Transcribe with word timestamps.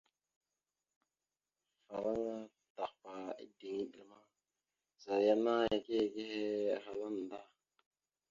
Afalaŋa 1.93 2.37
Tahpa 2.77 3.13
ideŋ 3.45 3.77
iɗel 3.85 4.01
ma, 4.09 4.19
zal 5.01 5.19
yana 5.27 5.53
ike 5.75 5.93
ekehe 6.05 6.45
ahala 6.75 7.07
nda. 7.15 7.39